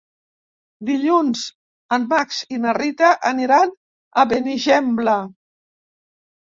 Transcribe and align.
Dilluns 0.89 1.43
en 1.99 2.09
Max 2.15 2.41
i 2.57 2.59
na 2.65 2.73
Rita 2.81 3.13
aniran 3.33 3.77
a 4.23 4.27
Benigembla. 4.35 5.21